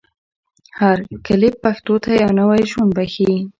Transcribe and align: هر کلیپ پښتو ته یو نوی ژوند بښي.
هر 0.79 0.97
کلیپ 1.25 1.55
پښتو 1.63 1.93
ته 2.03 2.11
یو 2.21 2.31
نوی 2.39 2.61
ژوند 2.71 2.91
بښي. 2.97 3.33